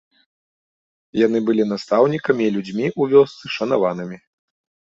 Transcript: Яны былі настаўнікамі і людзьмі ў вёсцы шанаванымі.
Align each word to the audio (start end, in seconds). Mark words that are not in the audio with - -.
Яны 1.25 1.41
былі 1.49 1.63
настаўнікамі 1.75 2.43
і 2.47 2.55
людзьмі 2.57 2.85
ў 2.99 3.15
вёсцы 3.15 3.55
шанаванымі. 3.61 4.17